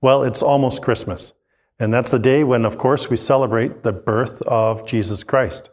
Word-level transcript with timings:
Well, 0.00 0.22
it's 0.22 0.42
almost 0.42 0.82
Christmas. 0.82 1.32
And 1.80 1.92
that's 1.92 2.10
the 2.10 2.18
day 2.18 2.44
when, 2.44 2.64
of 2.64 2.78
course, 2.78 3.10
we 3.10 3.16
celebrate 3.16 3.82
the 3.82 3.92
birth 3.92 4.42
of 4.42 4.86
Jesus 4.86 5.24
Christ. 5.24 5.70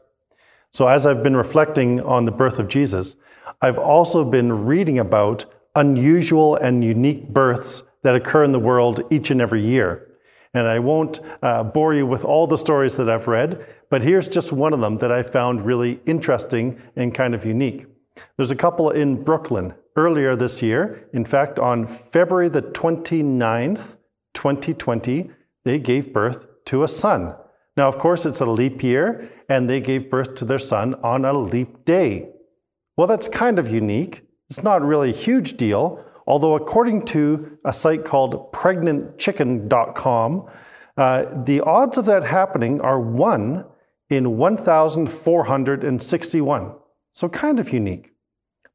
So, 0.71 0.87
as 0.87 1.05
I've 1.05 1.23
been 1.23 1.35
reflecting 1.35 2.01
on 2.01 2.25
the 2.25 2.31
birth 2.31 2.59
of 2.59 2.67
Jesus, 2.67 3.15
I've 3.61 3.77
also 3.77 4.23
been 4.23 4.65
reading 4.65 4.99
about 4.99 5.45
unusual 5.75 6.55
and 6.55 6.83
unique 6.83 7.29
births 7.29 7.83
that 8.03 8.15
occur 8.15 8.43
in 8.43 8.51
the 8.51 8.59
world 8.59 9.01
each 9.09 9.31
and 9.31 9.41
every 9.41 9.65
year. 9.65 10.11
And 10.53 10.67
I 10.67 10.79
won't 10.79 11.19
uh, 11.41 11.63
bore 11.63 11.93
you 11.93 12.05
with 12.05 12.23
all 12.23 12.47
the 12.47 12.57
stories 12.57 12.97
that 12.97 13.09
I've 13.09 13.27
read, 13.27 13.65
but 13.89 14.03
here's 14.03 14.27
just 14.27 14.51
one 14.51 14.73
of 14.73 14.79
them 14.79 14.97
that 14.97 15.11
I 15.11 15.21
found 15.23 15.65
really 15.65 15.99
interesting 16.05 16.81
and 16.95 17.13
kind 17.13 17.35
of 17.35 17.45
unique. 17.45 17.87
There's 18.37 18.51
a 18.51 18.55
couple 18.55 18.89
in 18.89 19.23
Brooklyn 19.23 19.73
earlier 19.95 20.35
this 20.35 20.61
year. 20.61 21.09
In 21.13 21.25
fact, 21.25 21.59
on 21.59 21.87
February 21.87 22.49
the 22.49 22.61
29th, 22.61 23.97
2020, 24.35 25.31
they 25.63 25.79
gave 25.79 26.13
birth 26.13 26.45
to 26.65 26.83
a 26.83 26.87
son. 26.87 27.33
Now, 27.75 27.87
of 27.87 27.97
course, 27.97 28.23
it's 28.25 28.41
a 28.41 28.45
leap 28.45 28.83
year, 28.83 29.31
and 29.49 29.67
they 29.69 29.81
gave 29.81 30.09
birth 30.09 30.35
to 30.35 30.45
their 30.45 30.59
son 30.59 30.95
on 31.03 31.25
a 31.25 31.33
leap 31.33 31.83
day. 31.85 32.29
Well, 32.95 33.07
that's 33.07 33.27
kind 33.27 33.59
of 33.59 33.73
unique. 33.73 34.21
It's 34.49 34.63
not 34.63 34.81
really 34.81 35.09
a 35.09 35.13
huge 35.13 35.57
deal, 35.57 36.01
although, 36.27 36.55
according 36.55 37.03
to 37.05 37.57
a 37.65 37.73
site 37.73 38.05
called 38.05 38.53
pregnantchicken.com, 38.53 40.49
uh, 40.97 41.25
the 41.43 41.59
odds 41.61 41.97
of 41.97 42.05
that 42.05 42.23
happening 42.23 42.79
are 42.79 42.99
1 42.99 43.65
in 44.09 44.37
1,461. 44.37 46.71
So, 47.11 47.29
kind 47.29 47.59
of 47.59 47.73
unique. 47.73 48.13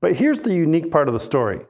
But 0.01 0.17
here's 0.17 0.41
the 0.41 0.55
unique 0.55 0.91
part 0.91 1.07
of 1.09 1.15
the 1.15 1.21
story 1.21 1.61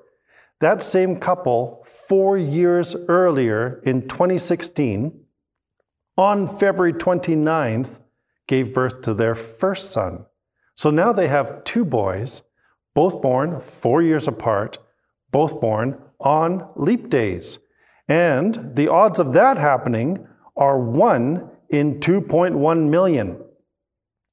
that 0.60 0.82
same 0.82 1.16
couple, 1.18 1.84
four 1.86 2.36
years 2.36 2.94
earlier 3.08 3.80
in 3.84 4.08
2016, 4.08 5.18
on 6.16 6.46
February 6.46 6.92
29th, 6.92 7.98
gave 8.46 8.74
birth 8.74 9.00
to 9.02 9.14
their 9.14 9.34
first 9.34 9.90
son. 9.90 10.26
So 10.74 10.90
now 10.90 11.12
they 11.12 11.28
have 11.28 11.64
two 11.64 11.84
boys, 11.84 12.42
both 12.94 13.22
born 13.22 13.60
four 13.60 14.02
years 14.02 14.28
apart, 14.28 14.78
both 15.30 15.60
born 15.60 16.02
on 16.18 16.68
leap 16.76 17.08
days. 17.08 17.58
And 18.08 18.74
the 18.74 18.88
odds 18.88 19.20
of 19.20 19.32
that 19.34 19.56
happening 19.56 20.26
are 20.56 20.78
1 20.78 21.50
in 21.70 22.00
2.1 22.00 22.90
million. 22.90 23.40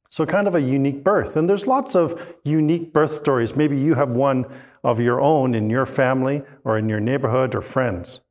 So, 0.09 0.25
kind 0.25 0.47
of 0.47 0.55
a 0.55 0.61
unique 0.61 1.03
birth. 1.03 1.35
And 1.35 1.49
there's 1.49 1.67
lots 1.67 1.95
of 1.95 2.35
unique 2.43 2.93
birth 2.93 3.11
stories. 3.11 3.55
Maybe 3.55 3.77
you 3.77 3.93
have 3.93 4.09
one 4.09 4.45
of 4.83 4.99
your 4.99 5.21
own 5.21 5.55
in 5.55 5.69
your 5.69 5.85
family 5.85 6.43
or 6.63 6.77
in 6.77 6.89
your 6.89 6.99
neighborhood 6.99 7.55
or 7.55 7.61
friends. 7.61 8.21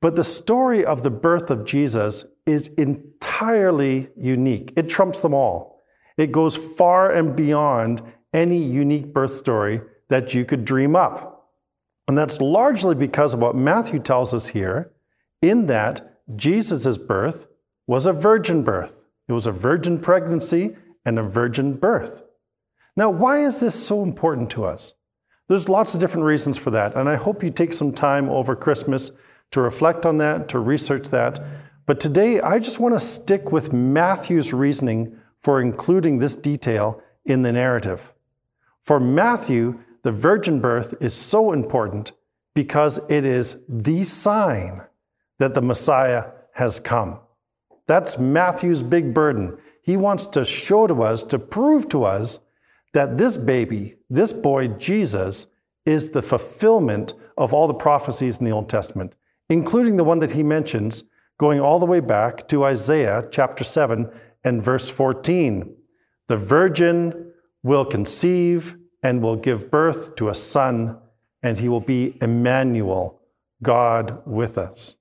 But 0.00 0.16
the 0.16 0.24
story 0.24 0.84
of 0.84 1.02
the 1.02 1.10
birth 1.10 1.50
of 1.50 1.64
Jesus 1.64 2.24
is 2.46 2.68
entirely 2.78 4.08
unique. 4.16 4.72
It 4.76 4.88
trumps 4.88 5.20
them 5.20 5.34
all. 5.34 5.82
It 6.16 6.32
goes 6.32 6.56
far 6.56 7.10
and 7.10 7.34
beyond 7.34 8.02
any 8.32 8.58
unique 8.58 9.12
birth 9.12 9.34
story 9.34 9.80
that 10.08 10.34
you 10.34 10.44
could 10.44 10.64
dream 10.64 10.94
up. 10.94 11.50
And 12.06 12.16
that's 12.16 12.40
largely 12.40 12.94
because 12.94 13.34
of 13.34 13.40
what 13.40 13.54
Matthew 13.54 13.98
tells 13.98 14.32
us 14.32 14.48
here, 14.48 14.92
in 15.42 15.66
that 15.66 16.20
Jesus' 16.36 16.98
birth 16.98 17.46
was 17.86 18.06
a 18.06 18.12
virgin 18.12 18.62
birth. 18.62 19.04
It 19.28 19.32
was 19.32 19.46
a 19.46 19.52
virgin 19.52 20.00
pregnancy 20.00 20.76
and 21.04 21.18
a 21.18 21.22
virgin 21.22 21.74
birth. 21.74 22.22
Now, 22.96 23.10
why 23.10 23.44
is 23.44 23.60
this 23.60 23.74
so 23.74 24.02
important 24.02 24.50
to 24.50 24.64
us? 24.64 24.94
There's 25.48 25.68
lots 25.68 25.94
of 25.94 26.00
different 26.00 26.26
reasons 26.26 26.58
for 26.58 26.70
that, 26.70 26.94
and 26.94 27.08
I 27.08 27.16
hope 27.16 27.42
you 27.42 27.50
take 27.50 27.72
some 27.72 27.92
time 27.92 28.28
over 28.28 28.54
Christmas 28.54 29.10
to 29.50 29.62
reflect 29.62 30.04
on 30.04 30.18
that, 30.18 30.48
to 30.50 30.58
research 30.58 31.08
that. 31.08 31.42
But 31.86 32.00
today, 32.00 32.40
I 32.40 32.58
just 32.58 32.80
want 32.80 32.94
to 32.94 33.00
stick 33.00 33.50
with 33.50 33.72
Matthew's 33.72 34.52
reasoning 34.52 35.16
for 35.40 35.62
including 35.62 36.18
this 36.18 36.36
detail 36.36 37.02
in 37.24 37.42
the 37.42 37.52
narrative. 37.52 38.12
For 38.82 39.00
Matthew, 39.00 39.80
the 40.02 40.12
virgin 40.12 40.60
birth 40.60 40.94
is 41.00 41.14
so 41.14 41.52
important 41.52 42.12
because 42.54 43.00
it 43.08 43.24
is 43.24 43.56
the 43.68 44.04
sign 44.04 44.82
that 45.38 45.54
the 45.54 45.62
Messiah 45.62 46.26
has 46.52 46.78
come. 46.78 47.20
That's 47.86 48.18
Matthew's 48.18 48.82
big 48.82 49.14
burden. 49.14 49.56
He 49.80 49.96
wants 49.96 50.26
to 50.26 50.44
show 50.44 50.86
to 50.86 51.02
us, 51.02 51.22
to 51.24 51.38
prove 51.38 51.88
to 51.88 52.04
us, 52.04 52.38
that 52.98 53.16
this 53.16 53.36
baby, 53.36 53.94
this 54.10 54.32
boy, 54.32 54.66
Jesus, 54.66 55.46
is 55.86 56.08
the 56.08 56.20
fulfillment 56.20 57.14
of 57.36 57.54
all 57.54 57.68
the 57.68 57.74
prophecies 57.74 58.38
in 58.38 58.44
the 58.44 58.50
Old 58.50 58.68
Testament, 58.68 59.12
including 59.48 59.96
the 59.96 60.02
one 60.02 60.18
that 60.18 60.32
he 60.32 60.42
mentions 60.42 61.04
going 61.38 61.60
all 61.60 61.78
the 61.78 61.86
way 61.86 62.00
back 62.00 62.48
to 62.48 62.64
Isaiah 62.64 63.28
chapter 63.30 63.62
7 63.62 64.10
and 64.42 64.60
verse 64.60 64.90
14. 64.90 65.76
The 66.26 66.36
virgin 66.36 67.30
will 67.62 67.84
conceive 67.84 68.76
and 69.04 69.22
will 69.22 69.36
give 69.36 69.70
birth 69.70 70.16
to 70.16 70.28
a 70.28 70.34
son, 70.34 70.98
and 71.40 71.56
he 71.56 71.68
will 71.68 71.78
be 71.78 72.18
Emmanuel, 72.20 73.20
God 73.62 74.26
with 74.26 74.58
us. 74.58 74.96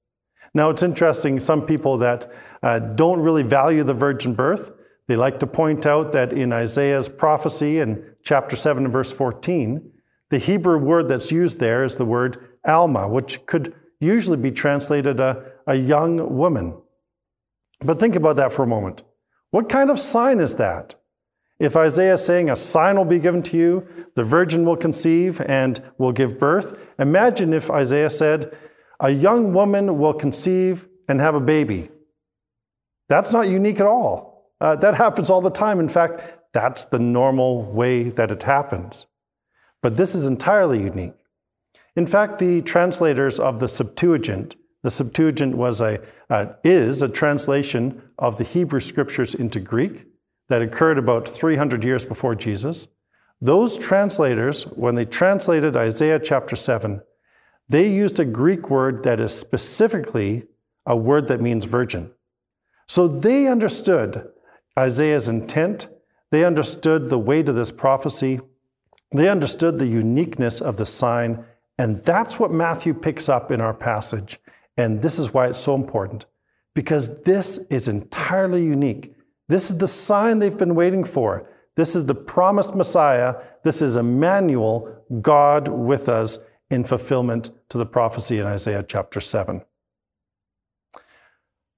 Now, 0.54 0.70
it's 0.70 0.84
interesting, 0.84 1.40
some 1.40 1.66
people 1.66 1.98
that 1.98 2.32
uh, 2.62 2.78
don't 2.78 3.22
really 3.22 3.42
value 3.42 3.82
the 3.82 3.96
virgin 3.96 4.36
birth, 4.36 4.70
they 5.08 5.16
like 5.16 5.40
to 5.40 5.48
point 5.48 5.86
out 5.86 6.12
that 6.12 6.34
in 6.34 6.52
Isaiah's 6.52 7.08
prophecy 7.10 7.80
in 7.80 8.04
chapter 8.24 8.56
7 8.56 8.84
and 8.84 8.94
verse 8.94 9.12
14, 9.12 9.92
the 10.30 10.38
Hebrew 10.38 10.78
word 10.78 11.08
that's 11.08 11.32
used 11.32 11.60
there 11.60 11.84
is 11.84 11.96
the 11.96 12.06
word 12.06 12.50
Alma, 12.66 13.08
which 13.08 13.46
could 13.46 13.74
usually 14.00 14.38
be 14.38 14.52
translated 14.52 15.20
a, 15.20 15.52
a 15.66 15.76
young 15.76 16.36
woman. 16.36 16.78
But 17.80 18.00
think 18.00 18.16
about 18.16 18.36
that 18.36 18.52
for 18.52 18.64
a 18.64 18.68
moment. 18.68 19.04
What 19.52 19.70
kind 19.70 19.90
of 19.90 20.00
sign 20.00 20.40
is 20.40 20.56
that? 20.56 20.96
If 21.60 21.76
Isaiah 21.76 22.14
is 22.14 22.26
saying 22.26 22.50
a 22.50 22.56
sign 22.56 22.98
will 22.98 23.06
be 23.06 23.20
given 23.20 23.42
to 23.44 23.58
you, 23.58 23.88
the 24.16 24.24
virgin 24.24 24.66
will 24.66 24.76
conceive 24.76 25.42
and 25.42 25.82
will 25.98 26.12
give 26.12 26.38
birth, 26.38 26.78
imagine 27.00 27.54
if 27.54 27.72
Isaiah 27.72 28.10
said, 28.10 28.56
a 29.00 29.10
young 29.10 29.54
woman 29.54 29.98
will 29.98 30.14
conceive 30.14 30.88
and 31.08 31.22
have 31.22 31.36
a 31.36 31.40
baby. 31.40 31.90
That's 33.10 33.32
not 33.32 33.48
unique 33.48 33.80
at 33.80 33.86
all. 33.86 34.27
Uh, 34.60 34.76
that 34.78 34.96
happens 34.96 35.30
all 35.30 35.42
the 35.42 35.50
time. 35.50 35.80
In 35.80 35.90
fact, 35.90 36.22
that's 36.54 36.86
the 36.86 37.00
normal 37.00 37.64
way 37.64 38.10
that 38.10 38.32
it 38.32 38.44
happens. 38.44 39.08
But 39.82 39.98
this 39.98 40.16
is 40.16 40.26
entirely 40.26 40.82
unique. 40.82 41.14
In 41.96 42.08
fact, 42.08 42.40
the 42.40 42.62
translators 42.62 43.40
of 43.40 43.60
the 43.60 43.68
Septuagint, 43.68 44.56
the 44.84 44.90
Septuagint 44.90 45.56
was 45.56 45.82
a, 45.82 46.00
uh, 46.30 46.48
is 46.64 47.02
a 47.02 47.10
translation 47.10 48.02
of 48.18 48.38
the 48.38 48.44
Hebrew 48.44 48.80
scriptures 48.80 49.34
into 49.34 49.60
Greek 49.60 50.06
that 50.50 50.62
occurred 50.62 50.98
about 50.98 51.28
300 51.28 51.84
years 51.84 52.06
before 52.06 52.36
Jesus. 52.36 52.88
Those 53.42 53.78
translators, 53.78 54.64
when 54.64 54.96
they 54.96 55.06
translated 55.06 55.76
Isaiah 55.76 56.20
chapter 56.20 56.56
7, 56.56 57.02
they 57.70 57.92
used 57.92 58.20
a 58.20 58.26
Greek 58.26 58.70
word 58.70 59.04
that 59.04 59.20
is 59.20 59.38
specifically 59.38 60.46
a 60.86 60.96
word 60.96 61.28
that 61.28 61.42
means 61.42 61.66
virgin. 61.66 62.12
So 62.88 63.08
they 63.08 63.48
understood 63.48 64.30
Isaiah's 64.78 65.28
intent, 65.28 65.88
they 66.30 66.46
understood 66.46 67.10
the 67.10 67.20
weight 67.20 67.50
of 67.50 67.56
this 67.56 67.72
prophecy, 67.72 68.40
they 69.12 69.30
understood 69.30 69.80
the 69.80 69.88
uniqueness 69.88 70.62
of 70.62 70.78
the 70.78 70.86
sign, 70.86 71.44
and 71.78 72.04
that's 72.04 72.40
what 72.40 72.52
Matthew 72.52 72.94
picks 72.94 73.30
up 73.30 73.52
in 73.52 73.62
our 73.62 73.74
passage. 73.74 74.40
And 74.78 75.02
this 75.02 75.18
is 75.18 75.34
why 75.34 75.48
it's 75.48 75.60
so 75.60 75.74
important, 75.74 76.26
because 76.76 77.22
this 77.22 77.58
is 77.70 77.88
entirely 77.88 78.64
unique. 78.64 79.16
This 79.48 79.72
is 79.72 79.78
the 79.78 79.88
sign 79.88 80.40
they've 80.40 80.58
been 80.58 80.76
waiting 80.76 81.04
for. 81.04 81.50
This 81.76 81.96
is 81.96 82.06
the 82.06 82.16
promised 82.16 82.76
Messiah. 82.76 83.36
This 83.64 83.82
is 83.82 83.96
Emmanuel, 83.96 84.94
God 85.22 85.68
with 85.68 86.10
us 86.10 86.40
in 86.70 86.84
fulfillment 86.84 87.52
to 87.70 87.78
the 87.78 87.86
prophecy 87.86 88.40
in 88.40 88.46
Isaiah 88.46 88.84
chapter 88.88 89.22
7. 89.22 89.62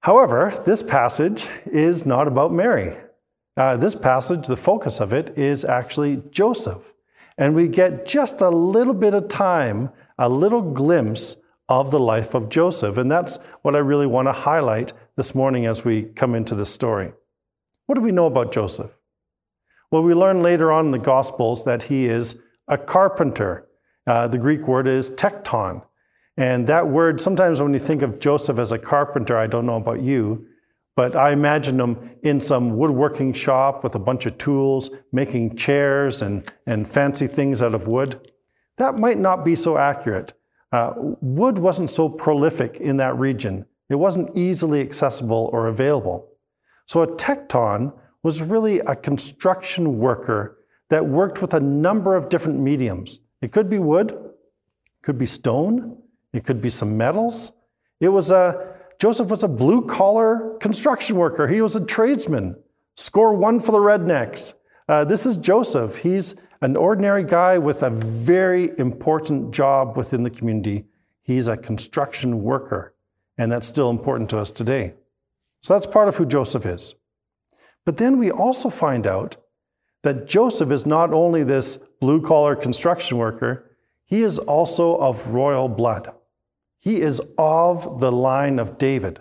However, 0.00 0.62
this 0.64 0.82
passage 0.82 1.46
is 1.66 2.06
not 2.06 2.26
about 2.26 2.52
Mary. 2.52 2.96
Uh, 3.56 3.76
this 3.76 3.94
passage, 3.94 4.46
the 4.46 4.56
focus 4.56 5.00
of 5.00 5.12
it, 5.12 5.36
is 5.36 5.64
actually 5.64 6.22
Joseph. 6.30 6.94
And 7.36 7.54
we 7.54 7.68
get 7.68 8.06
just 8.06 8.40
a 8.40 8.48
little 8.48 8.94
bit 8.94 9.14
of 9.14 9.28
time, 9.28 9.90
a 10.18 10.28
little 10.28 10.62
glimpse 10.62 11.36
of 11.68 11.90
the 11.90 12.00
life 12.00 12.34
of 12.34 12.48
Joseph. 12.48 12.96
And 12.96 13.10
that's 13.10 13.38
what 13.62 13.76
I 13.76 13.78
really 13.78 14.06
want 14.06 14.28
to 14.28 14.32
highlight 14.32 14.92
this 15.16 15.34
morning 15.34 15.66
as 15.66 15.84
we 15.84 16.04
come 16.04 16.34
into 16.34 16.54
this 16.54 16.72
story. 16.72 17.12
What 17.86 17.96
do 17.96 18.00
we 18.00 18.12
know 18.12 18.26
about 18.26 18.52
Joseph? 18.52 18.90
Well, 19.90 20.02
we 20.02 20.14
learn 20.14 20.42
later 20.42 20.72
on 20.72 20.86
in 20.86 20.92
the 20.92 20.98
Gospels 20.98 21.64
that 21.64 21.84
he 21.84 22.06
is 22.06 22.36
a 22.68 22.78
carpenter. 22.78 23.66
Uh, 24.06 24.28
the 24.28 24.38
Greek 24.38 24.66
word 24.66 24.88
is 24.88 25.10
tekton. 25.10 25.82
And 26.36 26.66
that 26.68 26.88
word, 26.88 27.20
sometimes 27.20 27.60
when 27.60 27.74
you 27.74 27.80
think 27.80 28.02
of 28.02 28.20
Joseph 28.20 28.58
as 28.58 28.72
a 28.72 28.78
carpenter, 28.78 29.36
I 29.36 29.46
don't 29.46 29.66
know 29.66 29.76
about 29.76 30.00
you, 30.02 30.46
but 30.96 31.14
I 31.14 31.32
imagine 31.32 31.78
him 31.78 32.10
in 32.22 32.40
some 32.40 32.76
woodworking 32.76 33.32
shop 33.32 33.84
with 33.84 33.94
a 33.94 33.98
bunch 33.98 34.26
of 34.26 34.38
tools, 34.38 34.90
making 35.12 35.56
chairs 35.56 36.22
and, 36.22 36.50
and 36.66 36.88
fancy 36.88 37.26
things 37.26 37.62
out 37.62 37.74
of 37.74 37.88
wood. 37.88 38.30
That 38.76 38.98
might 38.98 39.18
not 39.18 39.44
be 39.44 39.54
so 39.54 39.76
accurate. 39.76 40.32
uh, 40.72 40.92
wood 40.96 41.58
wasn't 41.58 41.90
so 41.90 42.08
prolific 42.08 42.78
in 42.78 42.96
that 42.98 43.18
region. 43.18 43.66
It 43.88 43.96
wasn't 43.96 44.36
easily 44.36 44.80
accessible 44.80 45.50
or 45.52 45.66
available. 45.66 46.28
So 46.86 47.02
a 47.02 47.08
tekton 47.16 47.92
was 48.22 48.42
really 48.42 48.78
a 48.80 48.94
construction 48.94 49.98
worker 49.98 50.58
that 50.90 51.06
worked 51.06 51.40
with 51.40 51.54
a 51.54 51.60
number 51.60 52.14
of 52.14 52.28
different 52.28 52.60
mediums. 52.60 53.20
It 53.42 53.52
could 53.52 53.68
be 53.68 53.78
wood, 53.78 54.16
could 55.02 55.18
be 55.18 55.26
stone, 55.26 55.96
it 56.32 56.44
could 56.44 56.60
be 56.60 56.70
some 56.70 56.96
metals. 56.96 57.52
It 58.00 58.08
was 58.08 58.30
a 58.30 58.76
Joseph 58.98 59.28
was 59.28 59.42
a 59.42 59.48
blue 59.48 59.86
collar 59.86 60.56
construction 60.60 61.16
worker. 61.16 61.48
He 61.48 61.62
was 61.62 61.74
a 61.74 61.84
tradesman. 61.84 62.56
Score 62.96 63.32
one 63.32 63.58
for 63.60 63.72
the 63.72 63.78
rednecks. 63.78 64.54
Uh, 64.88 65.04
this 65.04 65.24
is 65.24 65.38
Joseph. 65.38 65.96
He's 65.96 66.34
an 66.60 66.76
ordinary 66.76 67.24
guy 67.24 67.56
with 67.56 67.82
a 67.82 67.88
very 67.90 68.72
important 68.78 69.52
job 69.52 69.96
within 69.96 70.22
the 70.22 70.30
community. 70.30 70.84
He's 71.22 71.48
a 71.48 71.56
construction 71.56 72.42
worker, 72.42 72.94
and 73.38 73.50
that's 73.50 73.66
still 73.66 73.88
important 73.88 74.28
to 74.30 74.38
us 74.38 74.50
today. 74.50 74.94
So 75.60 75.74
that's 75.74 75.86
part 75.86 76.08
of 76.08 76.16
who 76.16 76.26
Joseph 76.26 76.66
is. 76.66 76.94
But 77.86 77.96
then 77.96 78.18
we 78.18 78.30
also 78.30 78.68
find 78.68 79.06
out 79.06 79.36
that 80.02 80.26
Joseph 80.26 80.70
is 80.70 80.86
not 80.86 81.12
only 81.12 81.42
this 81.42 81.78
blue 82.00 82.20
collar 82.20 82.54
construction 82.54 83.16
worker, 83.16 83.70
he 84.04 84.22
is 84.22 84.38
also 84.38 84.96
of 84.96 85.28
royal 85.28 85.68
blood. 85.68 86.12
He 86.80 87.00
is 87.00 87.20
of 87.38 88.00
the 88.00 88.10
line 88.10 88.58
of 88.58 88.78
David. 88.78 89.20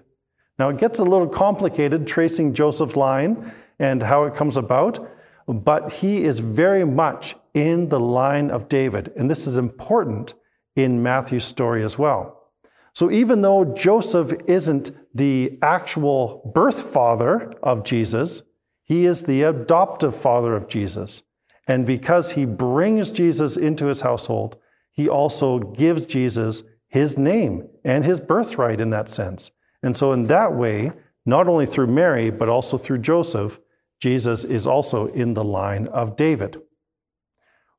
Now, 0.57 0.69
it 0.69 0.77
gets 0.77 0.99
a 0.99 1.03
little 1.03 1.27
complicated 1.27 2.07
tracing 2.07 2.53
Joseph's 2.53 2.95
line 2.95 3.53
and 3.77 4.01
how 4.01 4.23
it 4.23 4.33
comes 4.33 4.57
about, 4.57 5.09
but 5.47 5.93
he 5.93 6.23
is 6.23 6.39
very 6.39 6.85
much 6.85 7.35
in 7.53 7.89
the 7.89 7.99
line 7.99 8.49
of 8.49 8.69
David. 8.69 9.11
And 9.15 9.29
this 9.29 9.45
is 9.45 9.57
important 9.57 10.33
in 10.75 11.03
Matthew's 11.03 11.45
story 11.45 11.83
as 11.83 11.97
well. 11.97 12.51
So, 12.93 13.11
even 13.11 13.41
though 13.41 13.65
Joseph 13.65 14.33
isn't 14.47 14.91
the 15.13 15.57
actual 15.61 16.51
birth 16.53 16.81
father 16.81 17.53
of 17.63 17.83
Jesus, 17.83 18.41
he 18.83 19.05
is 19.05 19.23
the 19.23 19.43
adoptive 19.43 20.15
father 20.15 20.55
of 20.55 20.67
Jesus. 20.67 21.23
And 21.67 21.85
because 21.85 22.31
he 22.31 22.45
brings 22.45 23.11
Jesus 23.11 23.55
into 23.55 23.85
his 23.85 24.01
household, 24.01 24.57
he 24.91 25.07
also 25.07 25.59
gives 25.59 26.05
Jesus 26.05 26.63
his 26.89 27.17
name 27.17 27.67
and 27.83 28.03
his 28.03 28.19
birthright 28.19 28.81
in 28.81 28.89
that 28.89 29.09
sense. 29.09 29.51
And 29.81 29.95
so, 29.95 30.11
in 30.11 30.27
that 30.27 30.53
way, 30.53 30.91
not 31.25 31.47
only 31.47 31.65
through 31.65 31.87
Mary, 31.87 32.29
but 32.29 32.49
also 32.49 32.77
through 32.77 32.97
Joseph, 32.99 33.59
Jesus 34.01 34.43
is 34.43 34.67
also 34.67 35.07
in 35.07 35.33
the 35.33 35.43
line 35.43 35.87
of 35.87 36.15
David. 36.15 36.61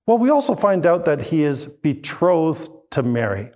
Well, 0.06 0.18
we 0.18 0.30
also 0.30 0.54
find 0.54 0.86
out 0.86 1.04
that 1.04 1.22
he 1.22 1.42
is 1.42 1.66
betrothed 1.66 2.70
to 2.92 3.02
Mary. 3.02 3.50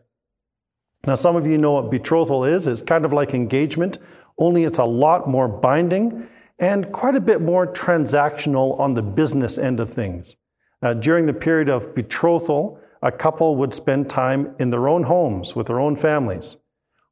Now, 1.06 1.14
some 1.14 1.36
of 1.36 1.46
you 1.46 1.58
know 1.58 1.72
what 1.72 1.90
betrothal 1.90 2.44
is. 2.44 2.66
It's 2.66 2.82
kind 2.82 3.04
of 3.04 3.12
like 3.12 3.34
engagement, 3.34 3.98
only 4.38 4.64
it's 4.64 4.78
a 4.78 4.84
lot 4.84 5.28
more 5.28 5.48
binding 5.48 6.28
and 6.58 6.90
quite 6.92 7.16
a 7.16 7.20
bit 7.20 7.40
more 7.40 7.66
transactional 7.66 8.78
on 8.78 8.94
the 8.94 9.02
business 9.02 9.58
end 9.58 9.80
of 9.80 9.90
things. 9.90 10.36
Uh, 10.82 10.94
during 10.94 11.26
the 11.26 11.34
period 11.34 11.68
of 11.68 11.94
betrothal, 11.94 12.78
a 13.04 13.12
couple 13.12 13.54
would 13.56 13.74
spend 13.74 14.08
time 14.08 14.56
in 14.58 14.70
their 14.70 14.88
own 14.88 15.02
homes 15.02 15.54
with 15.54 15.66
their 15.66 15.78
own 15.78 15.94
families. 15.94 16.56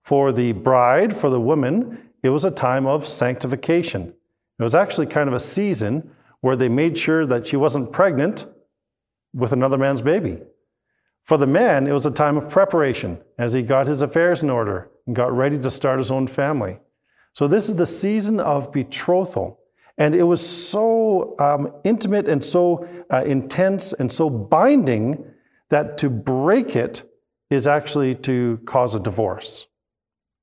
For 0.03 0.33
the 0.33 0.53
bride, 0.53 1.15
for 1.15 1.29
the 1.29 1.41
woman, 1.41 2.09
it 2.23 2.31
was 2.31 2.47
a 2.47 2.51
time 2.51 2.87
of 2.87 3.07
sanctification. 3.07 4.15
It 4.59 4.63
was 4.63 4.75
actually 4.75 5.07
kind 5.07 5.29
of 5.29 5.35
a 5.35 5.41
season 5.41 6.11
where 6.41 6.57
they 6.57 6.71
made 6.71 6.97
sure 6.97 7.27
that 7.27 7.47
she 7.47 7.57
wasn't 7.57 7.93
pregnant 7.93 8.47
with 9.35 9.53
another 9.53 9.77
man's 9.77 10.01
baby. 10.01 10.41
For 11.23 11.37
the 11.37 11.47
man, 11.47 11.87
it 11.87 11.93
was 11.93 12.07
a 12.07 12.11
time 12.11 12.39
of 12.39 12.49
preparation 12.49 13.21
as 13.39 13.53
he 13.53 13.63
got 13.63 13.87
his 13.87 14.01
affairs 14.01 14.43
in 14.43 14.49
order 14.49 14.91
and 15.07 15.15
got 15.15 15.37
ready 15.37 15.59
to 15.59 15.71
start 15.71 15.99
his 15.99 16.11
own 16.11 16.27
family. 16.27 16.81
So, 17.35 17.47
this 17.47 17.69
is 17.69 17.77
the 17.77 17.87
season 17.87 18.41
of 18.41 18.73
betrothal. 18.73 19.61
And 19.99 20.15
it 20.15 20.25
was 20.25 20.47
so 20.47 21.37
um, 21.39 21.73
intimate 21.85 22.29
and 22.29 22.43
so 22.43 22.89
uh, 23.11 23.25
intense 23.25 23.93
and 23.93 24.11
so 24.11 24.29
binding 24.29 25.32
that 25.73 25.99
to 25.99 26.11
break 26.11 26.77
it 26.77 27.03
is 27.51 27.67
actually 27.67 28.15
to 28.15 28.59
cause 28.65 28.95
a 28.95 29.01
divorce. 29.01 29.67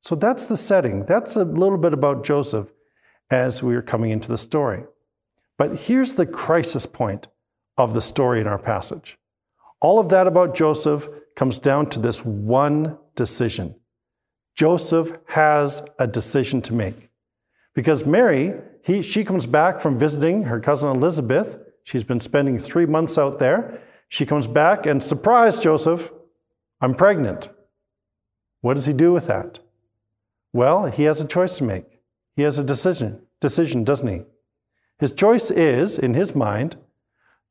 So, 0.02 0.16
that's 0.16 0.46
the 0.46 0.58
setting. 0.58 1.06
That's 1.06 1.36
a 1.36 1.44
little 1.44 1.78
bit 1.78 1.94
about 1.94 2.24
Joseph 2.24 2.72
as 3.30 3.62
we 3.62 3.76
are 3.76 3.82
coming 3.82 4.12
into 4.12 4.30
the 4.30 4.38
story. 4.38 4.84
But 5.58 5.76
here's 5.76 6.16
the 6.16 6.26
crisis 6.26 6.86
point 6.86 7.28
of 7.78 7.94
the 7.94 8.02
story 8.02 8.42
in 8.42 8.48
our 8.48 8.58
passage. 8.58 9.18
All 9.82 10.00
of 10.00 10.10
that 10.10 10.26
about 10.26 10.56
Joseph 10.56 11.08
comes 11.36 11.60
down 11.60 11.90
to 11.92 12.00
this 12.00 12.26
one 12.26 12.98
decision. 13.16 13.76
Joseph 14.56 15.12
has 15.28 15.84
a 16.00 16.08
decision 16.08 16.62
to 16.64 16.74
make. 16.74 17.10
Because 17.76 18.06
Mary, 18.06 18.56
he, 18.84 19.02
she 19.02 19.24
comes 19.24 19.46
back 19.46 19.80
from 19.80 19.98
visiting 19.98 20.44
her 20.44 20.60
cousin 20.60 20.90
Elizabeth. 20.90 21.58
She's 21.84 22.04
been 22.04 22.20
spending 22.20 22.58
three 22.58 22.86
months 22.86 23.18
out 23.18 23.40
there. 23.40 23.82
She 24.10 24.26
comes 24.26 24.48
back 24.48 24.86
and, 24.86 25.02
surprise, 25.02 25.60
Joseph, 25.60 26.12
I'm 26.82 26.96
pregnant. 26.96 27.50
What 28.62 28.74
does 28.74 28.88
he 28.88 28.94
do 28.94 29.14
with 29.14 29.28
that? 29.28 29.60
Well, 30.52 30.88
he 30.88 31.04
has 31.04 31.22
a 31.22 31.28
choice 31.28 31.60
to 31.60 31.64
make. 31.64 31.86
He 32.36 32.42
has 32.42 32.58
a 32.58 32.64
decision, 32.64 33.22
decision, 33.40 33.84
doesn't 33.84 34.08
he? 34.08 34.24
His 34.98 35.14
choice 35.14 35.52
is, 35.52 35.98
in 35.98 36.16
his 36.16 36.36
mind, 36.36 36.76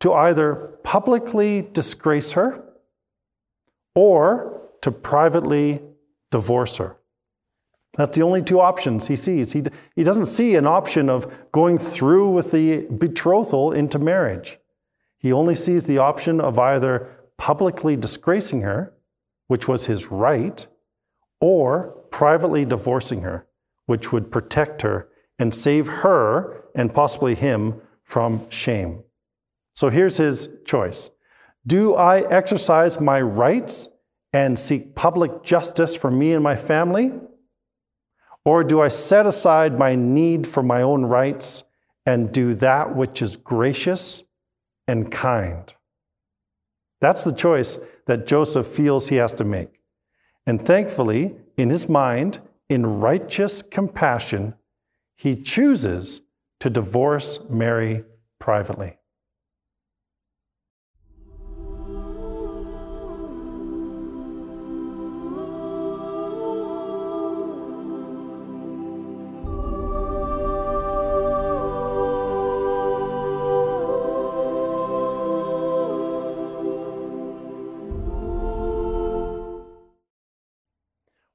to 0.01 0.13
either 0.13 0.79
publicly 0.83 1.69
disgrace 1.73 2.33
her 2.33 2.63
or 3.95 4.69
to 4.83 4.91
privately 4.91 5.81
divorce 6.31 6.77
her. 6.77 6.97
That's 7.97 8.17
the 8.17 8.25
only 8.25 8.43
two 8.43 8.61
options 8.61 9.09
he 9.09 9.17
sees. 9.17 9.53
He, 9.53 9.65
he 9.97 10.05
doesn't 10.05 10.27
see 10.27 10.57
an 10.57 10.67
option 10.67 11.09
of 11.09 11.33
going 11.53 11.79
through 11.79 12.31
with 12.31 12.53
the 12.53 12.87
betrothal 12.91 13.73
into 13.73 13.99
marriage. 13.99 14.58
He 15.19 15.33
only 15.33 15.55
sees 15.55 15.87
the 15.87 15.99
option 15.99 16.41
of 16.41 16.59
either 16.59 17.17
publicly 17.37 17.97
disgracing 17.97 18.63
her, 18.63 18.95
which 19.49 19.67
was 19.67 19.87
his 19.87 20.11
right, 20.11 20.67
or 21.41 22.05
privately 22.11 22.65
divorcing 22.65 23.23
her, 23.23 23.47
which 23.87 24.13
would 24.13 24.31
protect 24.31 24.83
her 24.83 25.09
and 25.39 25.55
save 25.55 25.87
her 25.87 26.65
and 26.75 26.93
possibly 26.95 27.35
him 27.35 27.81
from 28.03 28.49
shame. 28.51 29.03
So 29.75 29.91
here's 29.91 30.17
his 30.17 30.49
choice 30.65 31.11
Do 31.67 31.95
I 31.95 32.21
exercise 32.31 33.01
my 33.01 33.21
rights 33.21 33.89
and 34.33 34.59
seek 34.59 34.95
public 34.95 35.43
justice 35.43 35.97
for 35.97 36.11
me 36.11 36.33
and 36.33 36.43
my 36.43 36.57
family? 36.57 37.13
Or 38.45 38.65
do 38.65 38.81
I 38.81 38.89
set 38.89 39.27
aside 39.27 39.79
my 39.79 39.95
need 39.95 40.47
for 40.47 40.63
my 40.63 40.83
own 40.83 41.05
rights 41.05 41.65
and 42.07 42.33
do 42.33 42.55
that 42.55 42.97
which 42.97 43.21
is 43.21 43.37
gracious 43.37 44.25
and 44.89 45.13
kind? 45.13 45.73
That's 47.01 47.23
the 47.23 47.33
choice 47.33 47.79
that 48.07 48.27
Joseph 48.27 48.67
feels 48.67 49.09
he 49.09 49.17
has 49.17 49.33
to 49.35 49.45
make. 49.45 49.81
And 50.47 50.61
thankfully, 50.61 51.37
in 51.57 51.71
his 51.71 51.89
mind, 51.89 52.41
in 52.69 53.01
righteous 53.01 53.63
compassion, 53.63 54.55
he 55.17 55.37
chooses 55.37 56.23
to 56.61 56.71
divorce 56.71 57.39
Mary 57.49 58.05
privately. 58.39 58.98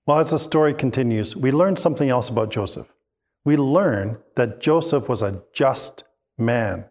Well, 0.05 0.19
as 0.19 0.31
the 0.31 0.39
story 0.39 0.73
continues, 0.73 1.35
we 1.35 1.51
learn 1.51 1.77
something 1.77 2.09
else 2.09 2.27
about 2.27 2.51
Joseph. 2.51 2.87
We 3.45 3.55
learn 3.55 4.17
that 4.35 4.59
Joseph 4.59 5.07
was 5.07 5.21
a 5.21 5.41
just 5.53 6.03
man. 6.37 6.85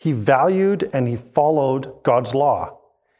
He 0.00 0.12
valued 0.12 0.88
and 0.92 1.06
he 1.06 1.16
followed 1.16 2.02
God's 2.02 2.34
law. 2.34 2.78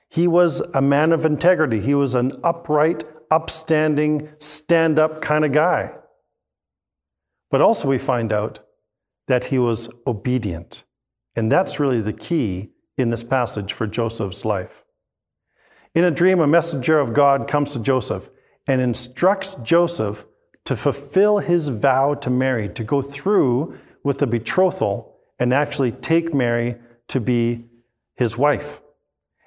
He 0.08 0.26
was 0.26 0.60
a 0.74 0.82
man 0.82 1.12
of 1.12 1.24
integrity. 1.24 1.80
He 1.80 1.94
was 1.94 2.14
an 2.14 2.32
upright, 2.42 3.04
upstanding, 3.30 4.28
stand 4.38 4.98
up 4.98 5.20
kind 5.20 5.44
of 5.44 5.52
guy. 5.52 5.94
But 7.50 7.60
also, 7.60 7.88
we 7.88 7.98
find 7.98 8.32
out 8.32 8.60
that 9.28 9.46
he 9.46 9.58
was 9.58 9.88
obedient. 10.06 10.84
And 11.36 11.50
that's 11.50 11.78
really 11.78 12.00
the 12.00 12.12
key 12.12 12.72
in 12.96 13.10
this 13.10 13.22
passage 13.24 13.72
for 13.72 13.86
Joseph's 13.86 14.44
life. 14.44 14.84
In 15.94 16.04
a 16.04 16.10
dream, 16.10 16.40
a 16.40 16.46
messenger 16.46 16.98
of 16.98 17.14
God 17.14 17.46
comes 17.46 17.72
to 17.72 17.80
Joseph 17.80 18.28
and 18.66 18.80
instructs 18.80 19.54
Joseph 19.56 20.26
to 20.64 20.76
fulfill 20.76 21.38
his 21.38 21.68
vow 21.68 22.14
to 22.14 22.30
Mary, 22.30 22.68
to 22.70 22.82
go 22.82 23.00
through 23.00 23.78
with 24.02 24.18
the 24.18 24.26
betrothal 24.26 25.16
and 25.38 25.52
actually 25.52 25.92
take 25.92 26.34
Mary 26.34 26.76
to 27.08 27.20
be 27.20 27.64
his 28.14 28.36
wife. 28.36 28.80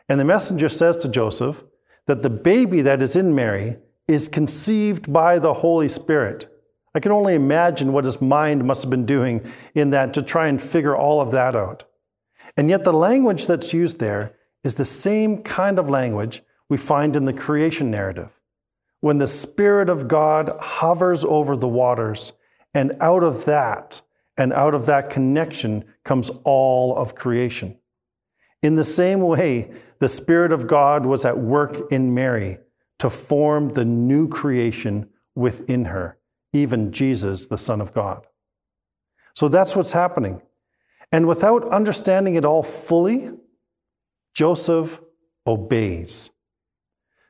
And 0.08 0.20
the 0.20 0.26
messenger 0.26 0.70
says 0.70 0.98
to 0.98 1.10
Joseph 1.10 1.64
that 2.08 2.24
the 2.24 2.30
baby 2.30 2.82
that 2.82 3.02
is 3.02 3.16
in 3.16 3.36
Mary 3.36 3.78
is 4.08 4.28
conceived 4.28 5.12
by 5.12 5.40
the 5.40 5.54
Holy 5.54 5.88
Spirit. 5.88 6.48
I 6.96 7.00
can 7.00 7.12
only 7.12 7.36
imagine 7.36 7.94
what 7.94 8.06
his 8.06 8.22
mind 8.22 8.66
must 8.66 8.84
have 8.84 8.90
been 8.90 9.06
doing 9.06 9.46
in 9.76 9.92
that 9.92 10.14
to 10.16 10.22
try 10.22 10.48
and 10.48 10.60
figure 10.60 10.96
all 10.96 11.22
of 11.22 11.32
that 11.32 11.56
out. 11.56 11.84
And 12.58 12.70
yet, 12.70 12.84
the 12.84 12.94
language 12.94 13.46
that's 13.46 13.74
used 13.74 14.00
there 14.00 14.34
is 14.64 14.76
the 14.76 14.86
same 14.86 15.44
kind 15.44 15.78
of 15.78 15.90
language 15.90 16.42
we 16.68 16.78
find 16.78 17.16
in 17.16 17.26
the 17.26 17.34
creation 17.34 17.92
narrative. 17.92 18.39
When 19.02 19.18
the 19.18 19.28
Spirit 19.28 19.90
of 19.90 20.08
God 20.08 20.56
hovers 20.60 21.24
over 21.24 21.56
the 21.56 21.68
waters, 21.68 22.34
and 22.74 22.96
out 23.00 23.24
of 23.24 23.46
that, 23.46 24.02
and 24.38 24.54
out 24.54 24.74
of 24.74 24.86
that 24.86 25.10
connection 25.10 25.86
comes 26.04 26.30
all 26.44 26.96
of 26.96 27.16
creation. 27.16 27.78
In 28.62 28.76
the 28.76 28.84
same 28.84 29.22
way, 29.22 29.72
the 30.00 30.10
Spirit 30.10 30.52
of 30.52 30.68
God 30.68 31.06
was 31.06 31.26
at 31.26 31.38
work 31.38 31.92
in 31.92 32.14
Mary 32.14 32.58
to 33.00 33.10
form 33.10 33.70
the 33.70 33.86
new 33.86 34.28
creation 34.28 35.10
within 35.36 35.86
her, 35.86 36.18
even 36.54 36.92
Jesus, 36.92 37.48
the 37.48 37.58
Son 37.58 37.82
of 37.82 37.94
God. 37.94 38.26
So 39.34 39.48
that's 39.48 39.76
what's 39.76 39.94
happening. 39.94 40.42
And 41.12 41.28
without 41.28 41.68
understanding 41.70 42.36
it 42.36 42.46
all 42.46 42.64
fully, 42.64 43.32
Joseph 44.34 45.02
obeys. 45.48 46.30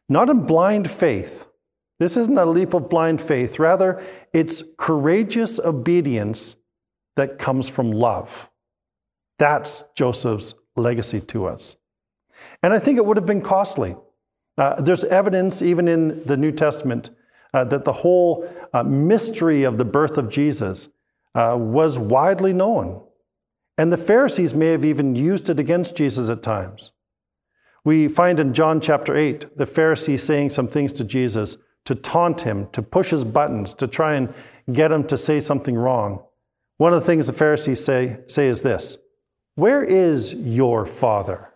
Not 0.07 0.29
in 0.29 0.45
blind 0.45 0.89
faith. 0.89 1.47
This 1.99 2.15
isn't 2.15 2.37
a 2.37 2.45
leap 2.45 2.73
of 2.73 2.89
blind 2.89 3.21
faith. 3.21 3.59
Rather, 3.59 4.01
it's 4.33 4.63
courageous 4.77 5.59
obedience 5.59 6.55
that 7.15 7.37
comes 7.37 7.67
from 7.67 7.91
love. 7.91 8.49
That's 9.37 9.83
Joseph's 9.95 10.55
legacy 10.77 11.19
to 11.21 11.45
us. 11.45 11.75
And 12.63 12.73
I 12.73 12.79
think 12.79 12.97
it 12.97 13.05
would 13.05 13.17
have 13.17 13.25
been 13.25 13.41
costly. 13.41 13.97
Uh, 14.57 14.81
there's 14.81 15.03
evidence, 15.03 15.61
even 15.61 15.87
in 15.87 16.23
the 16.25 16.37
New 16.37 16.51
Testament, 16.51 17.09
uh, 17.53 17.65
that 17.65 17.83
the 17.83 17.93
whole 17.93 18.49
uh, 18.73 18.83
mystery 18.83 19.63
of 19.63 19.77
the 19.77 19.85
birth 19.85 20.17
of 20.17 20.29
Jesus 20.29 20.89
uh, 21.35 21.57
was 21.59 21.99
widely 21.99 22.53
known. 22.53 23.01
And 23.77 23.91
the 23.91 23.97
Pharisees 23.97 24.53
may 24.53 24.67
have 24.67 24.85
even 24.85 25.15
used 25.15 25.49
it 25.49 25.59
against 25.59 25.95
Jesus 25.95 26.29
at 26.29 26.43
times. 26.43 26.91
We 27.85 28.07
find 28.07 28.39
in 28.39 28.53
John 28.53 28.81
chapter 28.81 29.15
8 29.15 29.57
the 29.57 29.65
Pharisees 29.65 30.23
saying 30.23 30.49
some 30.49 30.67
things 30.67 30.91
to 30.93 31.03
Jesus 31.03 31.57
to 31.89 31.95
taunt 31.95 32.41
him, 32.41 32.67
to 32.71 32.83
push 32.83 33.09
his 33.09 33.25
buttons, 33.25 33.73
to 33.73 33.87
try 33.87 34.13
and 34.13 34.31
get 34.71 34.91
him 34.91 35.03
to 35.03 35.17
say 35.17 35.39
something 35.39 35.73
wrong. 35.73 36.23
One 36.77 36.93
of 36.93 36.99
the 36.99 37.05
things 37.07 37.25
the 37.25 37.33
Pharisees 37.33 37.83
say, 37.83 38.19
say 38.27 38.47
is 38.47 38.61
this 38.61 38.97
Where 39.55 39.83
is 39.83 40.35
your 40.35 40.85
father? 40.85 41.51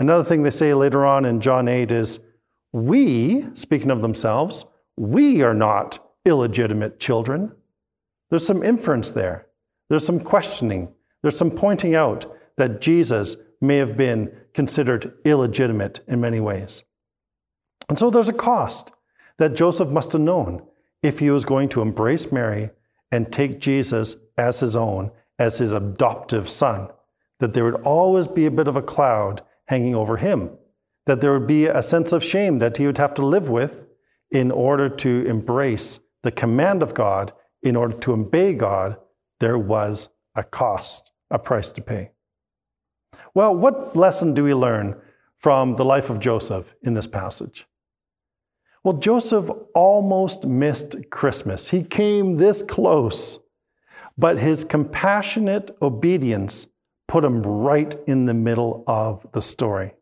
Another 0.00 0.24
thing 0.24 0.42
they 0.42 0.50
say 0.50 0.74
later 0.74 1.06
on 1.06 1.24
in 1.24 1.40
John 1.40 1.68
8 1.68 1.92
is, 1.92 2.18
We, 2.72 3.46
speaking 3.54 3.92
of 3.92 4.02
themselves, 4.02 4.64
we 4.96 5.40
are 5.42 5.54
not 5.54 6.00
illegitimate 6.24 6.98
children. 6.98 7.52
There's 8.28 8.44
some 8.44 8.64
inference 8.64 9.12
there. 9.12 9.46
There's 9.88 10.04
some 10.04 10.18
questioning. 10.18 10.92
There's 11.22 11.38
some 11.38 11.52
pointing 11.52 11.94
out 11.94 12.26
that 12.56 12.80
Jesus 12.80 13.36
may 13.60 13.76
have 13.76 13.96
been 13.96 14.36
considered 14.52 15.14
illegitimate 15.24 16.00
in 16.08 16.20
many 16.20 16.40
ways. 16.40 16.82
And 17.90 17.98
so 17.98 18.08
there's 18.08 18.28
a 18.28 18.32
cost 18.32 18.92
that 19.38 19.56
Joseph 19.56 19.88
must 19.88 20.12
have 20.12 20.20
known 20.20 20.62
if 21.02 21.18
he 21.18 21.28
was 21.28 21.44
going 21.44 21.68
to 21.70 21.82
embrace 21.82 22.30
Mary 22.30 22.70
and 23.10 23.32
take 23.32 23.58
Jesus 23.58 24.14
as 24.38 24.60
his 24.60 24.76
own, 24.76 25.10
as 25.40 25.58
his 25.58 25.72
adoptive 25.72 26.48
son, 26.48 26.88
that 27.40 27.52
there 27.52 27.64
would 27.64 27.82
always 27.82 28.28
be 28.28 28.46
a 28.46 28.50
bit 28.50 28.68
of 28.68 28.76
a 28.76 28.82
cloud 28.82 29.42
hanging 29.66 29.96
over 29.96 30.18
him, 30.18 30.50
that 31.06 31.20
there 31.20 31.32
would 31.32 31.48
be 31.48 31.66
a 31.66 31.82
sense 31.82 32.12
of 32.12 32.22
shame 32.22 32.60
that 32.60 32.76
he 32.76 32.86
would 32.86 32.98
have 32.98 33.12
to 33.14 33.26
live 33.26 33.48
with 33.48 33.86
in 34.30 34.52
order 34.52 34.88
to 34.88 35.26
embrace 35.26 35.98
the 36.22 36.30
command 36.30 36.84
of 36.84 36.94
God, 36.94 37.32
in 37.60 37.74
order 37.74 37.96
to 37.96 38.12
obey 38.12 38.54
God, 38.54 38.98
there 39.40 39.58
was 39.58 40.10
a 40.36 40.44
cost, 40.44 41.10
a 41.28 41.40
price 41.40 41.72
to 41.72 41.80
pay. 41.80 42.12
Well, 43.34 43.52
what 43.56 43.96
lesson 43.96 44.32
do 44.32 44.44
we 44.44 44.54
learn 44.54 44.96
from 45.36 45.74
the 45.74 45.84
life 45.84 46.08
of 46.08 46.20
Joseph 46.20 46.72
in 46.82 46.94
this 46.94 47.08
passage? 47.08 47.66
Well, 48.82 48.94
Joseph 48.98 49.50
almost 49.74 50.46
missed 50.46 51.10
Christmas. 51.10 51.70
He 51.70 51.82
came 51.82 52.34
this 52.34 52.62
close, 52.62 53.38
but 54.16 54.38
his 54.38 54.64
compassionate 54.64 55.70
obedience 55.82 56.66
put 57.06 57.24
him 57.24 57.42
right 57.42 57.94
in 58.06 58.24
the 58.24 58.34
middle 58.34 58.84
of 58.86 59.26
the 59.32 59.42
story. 59.42 59.92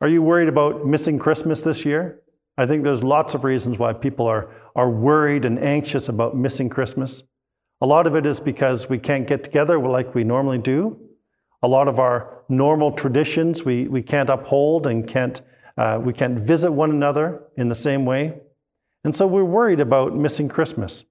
Are 0.00 0.08
you 0.08 0.22
worried 0.22 0.48
about 0.48 0.86
missing 0.86 1.18
Christmas 1.18 1.62
this 1.62 1.84
year? 1.84 2.20
I 2.56 2.66
think 2.66 2.82
there's 2.82 3.04
lots 3.04 3.34
of 3.34 3.44
reasons 3.44 3.78
why 3.78 3.92
people 3.92 4.26
are, 4.26 4.50
are 4.74 4.90
worried 4.90 5.44
and 5.44 5.58
anxious 5.58 6.08
about 6.08 6.36
missing 6.36 6.68
Christmas. 6.68 7.22
A 7.80 7.86
lot 7.86 8.06
of 8.06 8.16
it 8.16 8.26
is 8.26 8.40
because 8.40 8.88
we 8.88 8.98
can't 8.98 9.26
get 9.26 9.44
together 9.44 9.78
like 9.78 10.14
we 10.14 10.24
normally 10.24 10.58
do. 10.58 10.98
A 11.62 11.68
lot 11.68 11.86
of 11.86 11.98
our 11.98 12.42
normal 12.48 12.92
traditions 12.92 13.64
we, 13.64 13.86
we 13.88 14.02
can't 14.02 14.30
uphold 14.30 14.86
and 14.86 15.06
can't, 15.06 15.40
uh, 15.80 15.98
we 15.98 16.12
can't 16.12 16.38
visit 16.38 16.70
one 16.70 16.90
another 16.90 17.42
in 17.56 17.68
the 17.68 17.74
same 17.74 18.04
way. 18.04 18.38
And 19.02 19.16
so 19.16 19.26
we're 19.26 19.44
worried 19.44 19.80
about 19.80 20.14
missing 20.14 20.46
Christmas. 20.46 21.06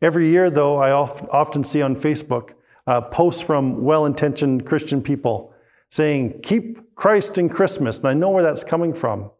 Every 0.00 0.28
year, 0.28 0.48
though, 0.48 0.76
I 0.78 0.90
often 0.90 1.62
see 1.64 1.82
on 1.82 1.94
Facebook 1.94 2.52
uh, 2.86 3.02
posts 3.02 3.42
from 3.42 3.84
well 3.84 4.06
intentioned 4.06 4.64
Christian 4.64 5.02
people 5.02 5.52
saying, 5.90 6.40
Keep 6.42 6.94
Christ 6.94 7.36
in 7.36 7.50
Christmas. 7.50 7.98
And 7.98 8.08
I 8.08 8.14
know 8.14 8.30
where 8.30 8.42
that's 8.42 8.64
coming 8.64 8.94
from. 8.94 9.30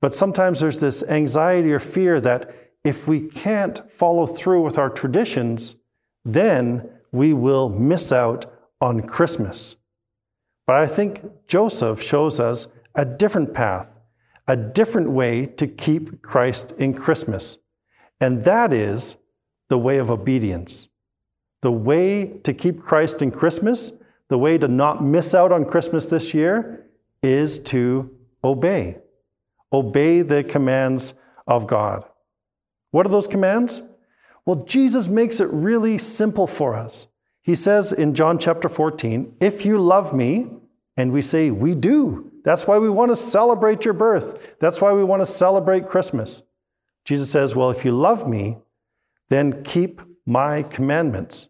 But 0.00 0.14
sometimes 0.14 0.60
there's 0.60 0.78
this 0.78 1.02
anxiety 1.02 1.72
or 1.72 1.80
fear 1.80 2.20
that 2.20 2.54
if 2.84 3.08
we 3.08 3.20
can't 3.20 3.90
follow 3.90 4.28
through 4.28 4.62
with 4.62 4.78
our 4.78 4.90
traditions, 4.90 5.74
then 6.24 6.88
we 7.10 7.32
will 7.32 7.68
miss 7.68 8.12
out 8.12 8.46
on 8.80 9.02
Christmas. 9.02 9.76
But 10.68 10.76
I 10.76 10.86
think 10.86 11.48
Joseph 11.48 12.00
shows 12.00 12.38
us 12.38 12.68
a 12.94 13.04
different 13.04 13.54
path, 13.54 13.90
a 14.46 14.56
different 14.56 15.10
way 15.10 15.46
to 15.46 15.66
keep 15.66 16.22
Christ 16.22 16.72
in 16.78 16.94
Christmas. 16.94 17.58
And 18.20 18.44
that 18.44 18.72
is 18.72 19.16
the 19.68 19.78
way 19.78 19.98
of 19.98 20.10
obedience. 20.10 20.88
The 21.62 21.72
way 21.72 22.26
to 22.44 22.52
keep 22.52 22.80
Christ 22.80 23.22
in 23.22 23.30
Christmas, 23.30 23.92
the 24.28 24.38
way 24.38 24.58
to 24.58 24.68
not 24.68 25.04
miss 25.04 25.34
out 25.34 25.52
on 25.52 25.64
Christmas 25.64 26.06
this 26.06 26.34
year, 26.34 26.86
is 27.22 27.58
to 27.60 28.10
obey. 28.42 28.98
Obey 29.72 30.22
the 30.22 30.42
commands 30.42 31.14
of 31.46 31.66
God. 31.66 32.04
What 32.90 33.06
are 33.06 33.10
those 33.10 33.28
commands? 33.28 33.82
Well, 34.44 34.64
Jesus 34.64 35.08
makes 35.08 35.40
it 35.40 35.48
really 35.52 35.98
simple 35.98 36.46
for 36.46 36.74
us. 36.74 37.06
He 37.42 37.54
says 37.54 37.92
in 37.92 38.14
John 38.14 38.38
chapter 38.38 38.68
14, 38.68 39.36
If 39.40 39.64
you 39.64 39.78
love 39.78 40.14
me, 40.14 40.48
and 40.96 41.12
we 41.12 41.22
say, 41.22 41.50
We 41.50 41.74
do. 41.74 42.29
That's 42.44 42.66
why 42.66 42.78
we 42.78 42.88
want 42.88 43.10
to 43.10 43.16
celebrate 43.16 43.84
your 43.84 43.94
birth. 43.94 44.56
That's 44.60 44.80
why 44.80 44.92
we 44.92 45.04
want 45.04 45.20
to 45.20 45.26
celebrate 45.26 45.86
Christmas. 45.86 46.42
Jesus 47.04 47.30
says, 47.30 47.54
Well, 47.54 47.70
if 47.70 47.84
you 47.84 47.92
love 47.92 48.28
me, 48.28 48.58
then 49.28 49.62
keep 49.62 50.00
my 50.26 50.62
commandments. 50.64 51.48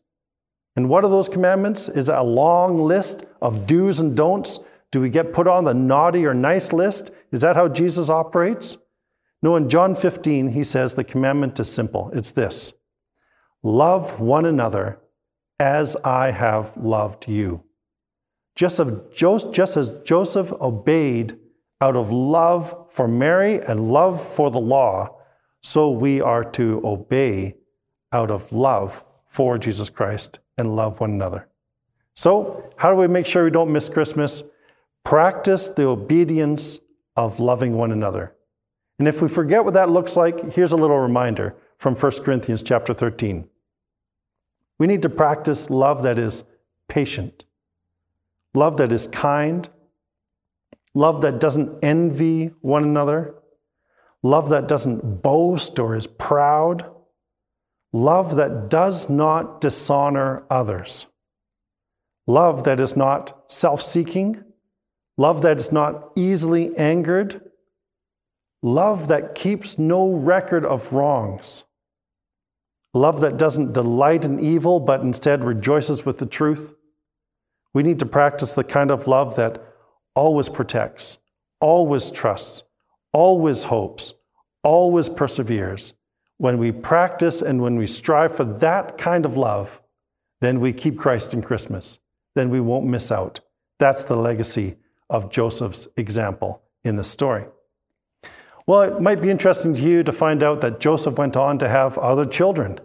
And 0.76 0.88
what 0.88 1.04
are 1.04 1.10
those 1.10 1.28
commandments? 1.28 1.88
Is 1.88 2.08
a 2.08 2.22
long 2.22 2.78
list 2.78 3.24
of 3.42 3.66
do's 3.66 4.00
and 4.00 4.16
don'ts? 4.16 4.60
Do 4.90 5.00
we 5.00 5.10
get 5.10 5.32
put 5.32 5.46
on 5.46 5.64
the 5.64 5.74
naughty 5.74 6.26
or 6.26 6.34
nice 6.34 6.72
list? 6.72 7.10
Is 7.32 7.40
that 7.42 7.56
how 7.56 7.68
Jesus 7.68 8.10
operates? 8.10 8.78
No, 9.42 9.56
in 9.56 9.68
John 9.68 9.94
15, 9.94 10.48
he 10.48 10.64
says 10.64 10.94
the 10.94 11.04
commandment 11.04 11.58
is 11.60 11.72
simple 11.72 12.10
it's 12.12 12.32
this 12.32 12.72
love 13.62 14.20
one 14.20 14.46
another 14.46 14.98
as 15.58 15.96
I 15.96 16.30
have 16.30 16.76
loved 16.76 17.28
you. 17.28 17.62
Just, 18.56 18.78
as 18.80 19.90
Joseph 20.04 20.52
obeyed 20.52 21.38
out 21.80 21.96
of 21.96 22.12
love 22.12 22.90
for 22.90 23.08
Mary 23.08 23.60
and 23.60 23.90
love 23.90 24.22
for 24.22 24.50
the 24.50 24.60
law, 24.60 25.16
so 25.62 25.90
we 25.90 26.20
are 26.20 26.44
to 26.44 26.80
obey 26.84 27.56
out 28.12 28.30
of 28.30 28.52
love 28.52 29.04
for 29.26 29.58
Jesus 29.58 29.88
Christ 29.88 30.40
and 30.58 30.76
love 30.76 31.00
one 31.00 31.10
another. 31.10 31.48
So, 32.14 32.70
how 32.76 32.90
do 32.90 32.96
we 32.96 33.06
make 33.06 33.26
sure 33.26 33.44
we 33.44 33.50
don't 33.50 33.72
miss 33.72 33.88
Christmas? 33.88 34.42
Practice 35.04 35.68
the 35.68 35.86
obedience 35.86 36.80
of 37.16 37.40
loving 37.40 37.74
one 37.76 37.92
another. 37.92 38.34
And 38.98 39.08
if 39.08 39.22
we 39.22 39.28
forget 39.28 39.64
what 39.64 39.74
that 39.74 39.88
looks 39.88 40.16
like, 40.16 40.52
here's 40.52 40.72
a 40.72 40.76
little 40.76 40.98
reminder 40.98 41.56
from 41.78 41.94
1 41.94 42.12
Corinthians 42.22 42.62
chapter 42.62 42.92
13. 42.92 43.48
We 44.78 44.86
need 44.86 45.02
to 45.02 45.08
practice 45.08 45.70
love 45.70 46.02
that 46.02 46.18
is 46.18 46.44
patient, 46.88 47.44
love 48.54 48.76
that 48.78 48.92
is 48.92 49.06
kind, 49.06 49.68
love 50.94 51.22
that 51.22 51.38
doesn't 51.38 51.84
envy 51.84 52.46
one 52.60 52.84
another, 52.84 53.34
love 54.22 54.48
that 54.50 54.68
doesn't 54.68 55.22
boast 55.22 55.78
or 55.78 55.94
is 55.94 56.06
proud, 56.06 56.90
love 57.92 58.36
that 58.36 58.68
does 58.68 59.08
not 59.08 59.60
dishonor 59.60 60.44
others, 60.50 61.06
love 62.26 62.64
that 62.64 62.80
is 62.80 62.96
not 62.96 63.50
self 63.50 63.80
seeking, 63.80 64.42
love 65.16 65.42
that 65.42 65.58
is 65.58 65.70
not 65.70 66.10
easily 66.16 66.76
angered, 66.76 67.40
love 68.62 69.08
that 69.08 69.34
keeps 69.34 69.78
no 69.78 70.12
record 70.12 70.64
of 70.64 70.92
wrongs, 70.92 71.64
love 72.94 73.20
that 73.20 73.36
doesn't 73.36 73.72
delight 73.72 74.24
in 74.24 74.40
evil 74.40 74.80
but 74.80 75.00
instead 75.02 75.44
rejoices 75.44 76.04
with 76.04 76.18
the 76.18 76.26
truth. 76.26 76.72
We 77.72 77.82
need 77.82 77.98
to 78.00 78.06
practice 78.06 78.52
the 78.52 78.64
kind 78.64 78.90
of 78.90 79.06
love 79.06 79.36
that 79.36 79.62
always 80.14 80.48
protects, 80.48 81.18
always 81.60 82.10
trusts, 82.10 82.64
always 83.12 83.64
hopes, 83.64 84.14
always 84.62 85.08
perseveres. 85.08 85.94
When 86.38 86.58
we 86.58 86.72
practice 86.72 87.42
and 87.42 87.60
when 87.60 87.76
we 87.76 87.86
strive 87.86 88.34
for 88.34 88.44
that 88.44 88.98
kind 88.98 89.24
of 89.24 89.36
love, 89.36 89.80
then 90.40 90.60
we 90.60 90.72
keep 90.72 90.98
Christ 90.98 91.34
in 91.34 91.42
Christmas. 91.42 91.98
Then 92.34 92.50
we 92.50 92.60
won't 92.60 92.86
miss 92.86 93.12
out. 93.12 93.40
That's 93.78 94.04
the 94.04 94.16
legacy 94.16 94.76
of 95.08 95.30
Joseph's 95.30 95.86
example 95.96 96.62
in 96.84 96.96
the 96.96 97.04
story. 97.04 97.44
Well, 98.66 98.82
it 98.82 99.00
might 99.00 99.20
be 99.20 99.30
interesting 99.30 99.74
to 99.74 99.80
you 99.80 100.02
to 100.02 100.12
find 100.12 100.42
out 100.42 100.60
that 100.60 100.80
Joseph 100.80 101.18
went 101.18 101.36
on 101.36 101.58
to 101.58 101.68
have 101.68 101.98
other 101.98 102.24
children. 102.24 102.78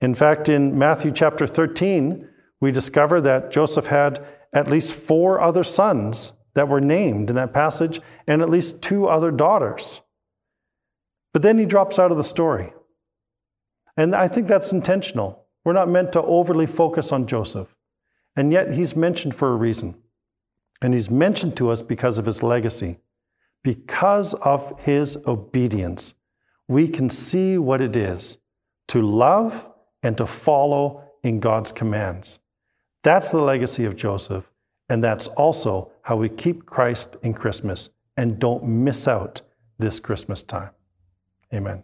In 0.00 0.14
fact, 0.14 0.48
in 0.48 0.76
Matthew 0.76 1.12
chapter 1.12 1.46
13, 1.46 2.28
we 2.62 2.70
discover 2.70 3.20
that 3.20 3.50
Joseph 3.50 3.86
had 3.86 4.24
at 4.52 4.70
least 4.70 4.94
four 4.94 5.40
other 5.40 5.64
sons 5.64 6.32
that 6.54 6.68
were 6.68 6.80
named 6.80 7.28
in 7.28 7.34
that 7.34 7.52
passage 7.52 8.00
and 8.28 8.40
at 8.40 8.48
least 8.48 8.80
two 8.80 9.08
other 9.08 9.32
daughters. 9.32 10.00
But 11.32 11.42
then 11.42 11.58
he 11.58 11.66
drops 11.66 11.98
out 11.98 12.12
of 12.12 12.16
the 12.16 12.22
story. 12.24 12.72
And 13.96 14.14
I 14.14 14.28
think 14.28 14.46
that's 14.46 14.72
intentional. 14.72 15.44
We're 15.64 15.72
not 15.72 15.88
meant 15.88 16.12
to 16.12 16.22
overly 16.22 16.66
focus 16.66 17.10
on 17.10 17.26
Joseph. 17.26 17.74
And 18.36 18.52
yet 18.52 18.72
he's 18.72 18.94
mentioned 18.94 19.34
for 19.34 19.52
a 19.52 19.56
reason. 19.56 19.96
And 20.80 20.94
he's 20.94 21.10
mentioned 21.10 21.56
to 21.56 21.68
us 21.68 21.82
because 21.82 22.16
of 22.16 22.26
his 22.26 22.44
legacy. 22.44 23.00
Because 23.64 24.34
of 24.34 24.78
his 24.78 25.18
obedience, 25.26 26.14
we 26.68 26.86
can 26.86 27.10
see 27.10 27.58
what 27.58 27.80
it 27.80 27.96
is 27.96 28.38
to 28.88 29.02
love 29.02 29.68
and 30.00 30.16
to 30.18 30.26
follow 30.26 31.02
in 31.24 31.40
God's 31.40 31.72
commands. 31.72 32.38
That's 33.02 33.30
the 33.30 33.40
legacy 33.40 33.84
of 33.84 33.96
Joseph. 33.96 34.50
And 34.88 35.02
that's 35.02 35.26
also 35.28 35.90
how 36.02 36.16
we 36.16 36.28
keep 36.28 36.66
Christ 36.66 37.16
in 37.22 37.34
Christmas 37.34 37.90
and 38.16 38.38
don't 38.38 38.64
miss 38.64 39.08
out 39.08 39.40
this 39.78 39.98
Christmas 39.98 40.42
time. 40.42 40.70
Amen. 41.52 41.82